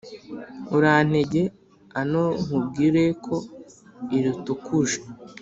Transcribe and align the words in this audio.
Urantege 0.75 1.41
ano 2.01 2.23
nkubwire 2.43 3.03
ko 3.25 3.35
iritukuje 4.17 4.97